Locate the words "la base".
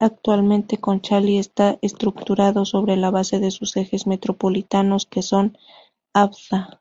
2.96-3.38